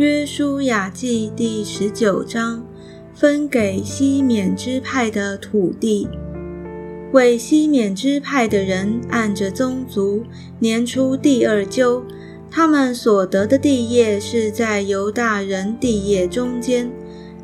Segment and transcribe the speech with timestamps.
[0.00, 2.64] 约书亚记第十九章，
[3.12, 6.08] 分给西缅支派的土地，
[7.12, 10.24] 为西缅支派的人按着宗族
[10.58, 12.02] 年初第二阄，
[12.50, 16.90] 他们所得的地业是在犹大人地业中间，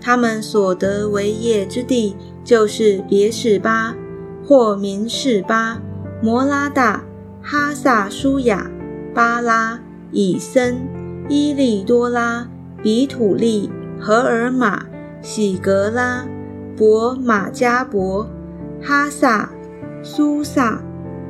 [0.01, 3.95] 他们所得为业之地就是别是巴、
[4.43, 5.79] 或民士巴、
[6.23, 7.05] 摩拉大、
[7.43, 8.71] 哈萨舒雅、
[9.15, 9.79] 巴拉、
[10.11, 11.06] 以森。
[11.29, 12.47] 伊利多拉、
[12.83, 14.87] 比土利、荷尔玛、
[15.21, 16.25] 喜格拉、
[16.77, 18.29] 伯马加伯、
[18.81, 19.51] 哈萨、
[20.05, 20.81] 苏萨、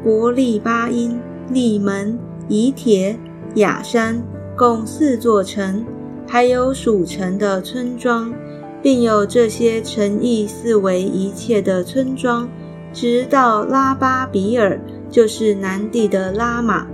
[0.04, 1.18] 伯利巴因、
[1.50, 3.18] 利门、以铁、
[3.54, 4.22] 雅山，
[4.54, 5.82] 共四座城，
[6.28, 8.34] 还有属城的村庄，
[8.82, 12.46] 并有这些城邑四围一切的村庄，
[12.92, 14.78] 直到拉巴比尔，
[15.10, 16.86] 就是南地的拉玛。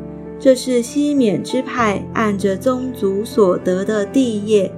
[0.45, 4.73] 这是西缅支派按着宗族所得的地业。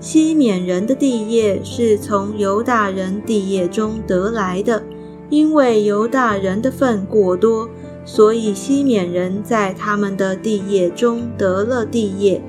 [0.00, 4.82] 西缅人的地业是从犹大人地业中得来的，
[5.30, 7.70] 因为犹大人的份过多，
[8.04, 12.42] 所以西缅人在他们的地业中得了地业。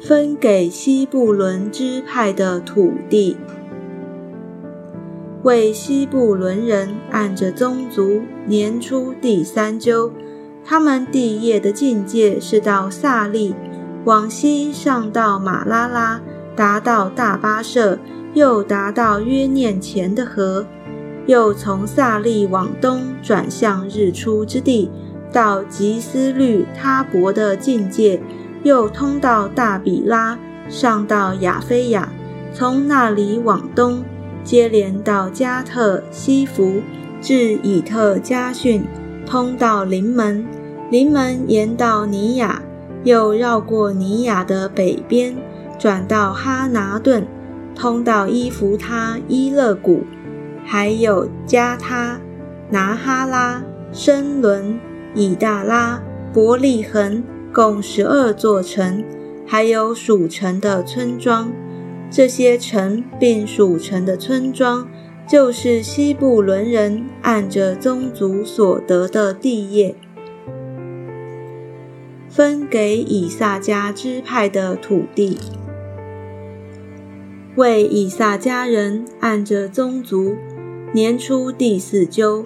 [0.00, 3.36] 分给西布伦支派的土地，
[5.42, 10.12] 为西布伦人按着宗族年初第三阄。
[10.66, 13.54] 他们地业的境界是到萨利，
[14.04, 16.20] 往西上到马拉拉，
[16.56, 17.98] 达到大巴舍，
[18.32, 20.64] 又达到约念前的河，
[21.26, 24.90] 又从萨利往东转向日出之地，
[25.30, 28.22] 到吉斯律他伯的境界，
[28.62, 30.38] 又通到大比拉，
[30.70, 32.10] 上到亚非亚，
[32.54, 34.02] 从那里往东，
[34.42, 36.80] 接连到加特西弗，
[37.20, 38.82] 至以特加逊。
[39.26, 40.46] 通到临门，
[40.90, 42.62] 临门沿到尼雅，
[43.02, 45.36] 又绕过尼雅的北边，
[45.78, 47.26] 转到哈拿顿，
[47.74, 50.04] 通到伊弗他伊勒谷，
[50.64, 52.20] 还有加他、
[52.70, 54.78] 拿哈拉、申伦、
[55.14, 56.00] 以大拉、
[56.32, 59.04] 伯利恒，共十二座城，
[59.46, 61.50] 还有属城的村庄。
[62.10, 64.86] 这些城并属城的村庄。
[65.26, 69.94] 就是西部伦人按着宗族所得的地业，
[72.28, 75.38] 分给以撒家支派的土地，
[77.56, 80.36] 为以撒家人按着宗族
[80.92, 82.44] 年初第四阄，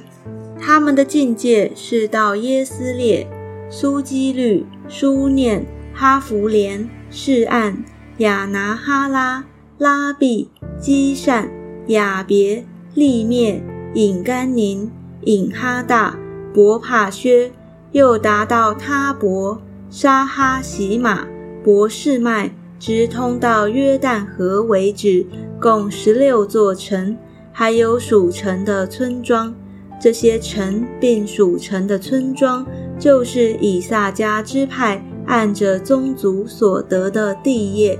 [0.61, 3.27] 他们的境界是到耶斯列、
[3.69, 7.84] 苏基律、书念、哈弗连、示岸、
[8.19, 9.44] 亚拿哈拉、
[9.78, 10.49] 拉毕、
[10.81, 11.58] 基善。
[11.88, 13.62] 雅别、利灭、
[13.94, 14.91] 隐甘宁、
[15.22, 16.19] 隐哈大、
[16.54, 17.50] 伯帕薛，
[17.93, 19.60] 又达到他伯、
[19.91, 21.26] 沙哈喜马、
[21.65, 25.26] 博士麦，直通到约旦河为止，
[25.60, 27.16] 共十六座城，
[27.53, 29.55] 还有属城的村庄。
[30.00, 32.65] 这些城并属城的村庄，
[32.99, 37.99] 就是以撒迦支派按着宗族所得的地业。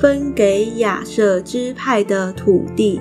[0.00, 3.00] 分给亚舍支派的土地，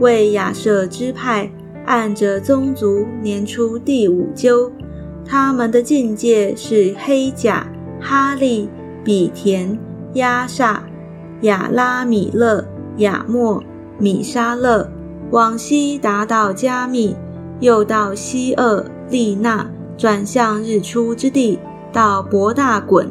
[0.00, 1.50] 为亚舍支派
[1.86, 4.70] 按着宗族年出第五阄，
[5.24, 7.66] 他们的境界是黑甲、
[7.98, 8.68] 哈利、
[9.02, 9.78] 比田、
[10.12, 10.84] 亚萨、
[11.40, 12.68] 亚拉米勒、
[12.98, 13.64] 亚莫、
[13.98, 14.90] 米沙勒，
[15.30, 17.16] 往西达到加密，
[17.60, 21.58] 又到西厄利纳，转向日出之地，
[21.90, 23.10] 到博大滚。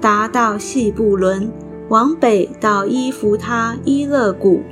[0.00, 1.50] 达到细布伦，
[1.88, 4.62] 往北到伊弗他伊勒谷，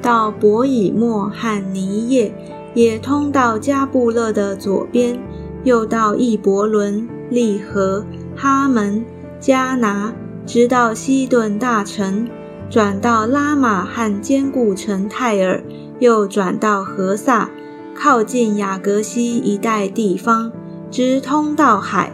[0.00, 2.32] 到伯以莫和尼叶，
[2.74, 5.18] 也通到加布勒的左边，
[5.64, 8.04] 又到易伯伦、利和、
[8.34, 9.04] 哈门、
[9.38, 10.12] 加拿，
[10.46, 12.26] 直到西顿大城，
[12.70, 15.62] 转到拉玛和坚固城泰尔，
[15.98, 17.50] 又转到何萨，
[17.94, 20.50] 靠近雅各西一带地方，
[20.90, 22.12] 直通到海，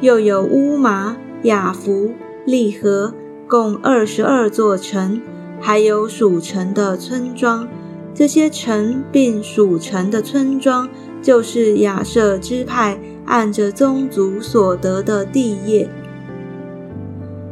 [0.00, 1.16] 又有乌麻。
[1.42, 2.12] 雅弗、
[2.44, 3.12] 利和
[3.48, 5.20] 共二十二座城，
[5.60, 7.68] 还有属城的村庄。
[8.14, 10.88] 这些城并属城的村庄，
[11.20, 15.88] 就是亚舍支派按着宗族所得的地业，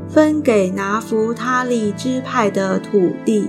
[0.09, 3.49] 分给拿弗他利支派的土地，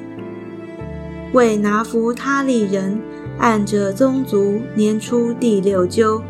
[1.34, 3.00] 为拿弗他利人
[3.38, 6.22] 按着宗族年初第六阄。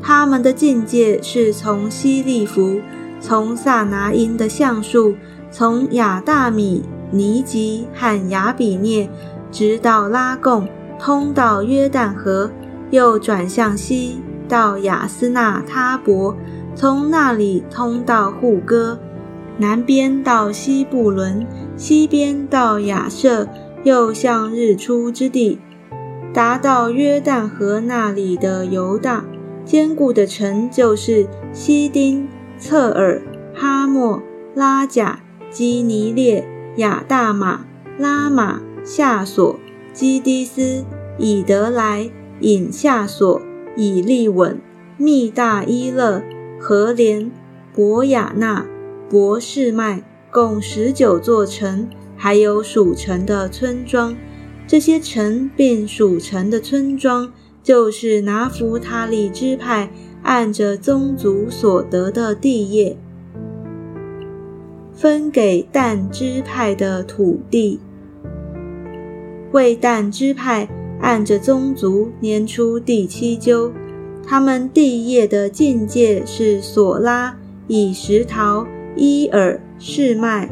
[0.00, 2.80] 他们的境界是从西利弗。
[3.20, 5.14] 从萨拿因的橡树，
[5.50, 9.08] 从亚大米、尼吉和亚比涅，
[9.50, 10.68] 直到拉贡，
[10.98, 12.50] 通到约旦河，
[12.90, 14.18] 又转向西
[14.48, 16.36] 到雅斯纳他伯，
[16.74, 18.98] 从那里通到户歌，
[19.58, 23.48] 南边到西布伦，西边到亚瑟，
[23.82, 25.58] 又向日出之地，
[26.32, 29.24] 达到约旦河那里的犹大。
[29.64, 32.26] 坚固的城就是西丁、
[32.58, 33.22] 侧耳、
[33.54, 34.22] 哈莫、
[34.54, 35.20] 拉贾、
[35.50, 36.46] 基尼列、
[36.76, 37.66] 亚大马、
[37.98, 39.58] 拉玛、夏索、
[39.92, 40.84] 基迪斯、
[41.18, 42.10] 以德莱、
[42.40, 43.40] 隐夏索、
[43.76, 44.60] 以利稳、
[44.96, 46.22] 密大伊勒。
[46.60, 47.30] 和连、
[47.72, 48.66] 博雅纳、
[49.08, 50.02] 博士麦，
[50.32, 54.16] 共十九座城，还有属城的村庄。
[54.66, 57.32] 这些城并属城的村庄，
[57.62, 59.88] 就是拿弗他利支派
[60.28, 62.94] 按着宗族所得的地业，
[64.92, 67.80] 分给但支派的土地，
[69.52, 70.68] 为但支派
[71.00, 73.72] 按着宗族年出第七阄。
[74.22, 77.34] 他们地业的境界是索拉、
[77.66, 80.50] 以石陶、伊尔、士麦、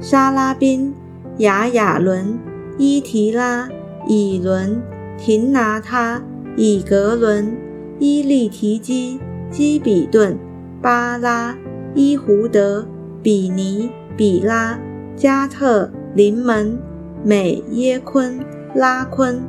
[0.00, 0.94] 沙拉宾、
[1.36, 2.38] 雅雅伦、
[2.78, 3.68] 伊提拉、
[4.08, 4.80] 以伦、
[5.18, 6.22] 廷拿他、
[6.56, 7.54] 以格伦、
[8.00, 9.20] 伊利提基、
[9.50, 10.36] 基比顿、
[10.82, 11.56] 巴拉、
[11.94, 12.84] 伊胡德、
[13.22, 14.76] 比尼、比拉、
[15.14, 16.78] 加特、林门、
[17.22, 18.40] 美耶昆、
[18.74, 19.40] 拉昆，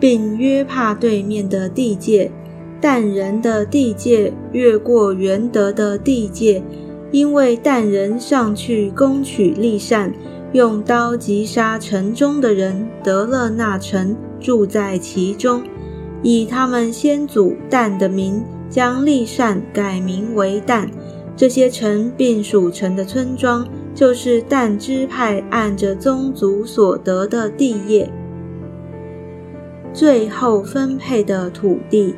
[0.00, 2.30] 并约帕对面的地界。
[2.80, 6.60] 但人的地界越过元德的地界，
[7.12, 10.12] 因为但人上去攻取利善，
[10.52, 15.62] 用刀击杀城中的人，得了那城，住在其中，
[16.22, 20.88] 以他们先祖但的名，将利善改名为但。
[21.34, 28.10] 这些城并属城的村庄，就是但支派按着宗族所得的地业。
[29.92, 32.14] 最后分配的土地。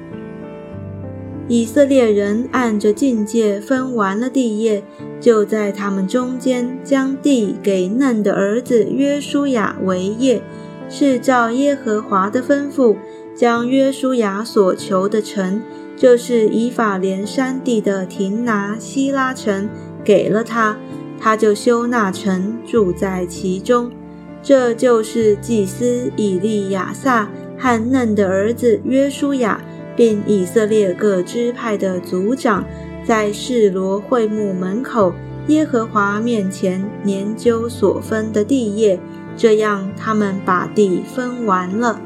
[1.47, 4.83] 以色列人按着境界分完了地业，
[5.21, 10.43] 就在他们中间将地给嫩的儿子约书亚为业，
[10.89, 12.97] 是照耶和华的吩咐，
[13.35, 15.63] 将约书亚所求的城，
[15.97, 19.69] 就是以法莲山地的亭拿希拉城，
[20.05, 20.77] 给了他，
[21.21, 23.91] 他就修那城，住在其中。
[24.43, 27.29] 这就是祭司以利亚撒
[27.59, 29.61] 和嫩的儿子约书亚。
[29.97, 32.65] 并以色列各支派的族长，
[33.05, 35.15] 在示罗会幕门口
[35.47, 38.99] 耶和华面前研究所分的地业，
[39.37, 42.01] 这样他们把地分完了。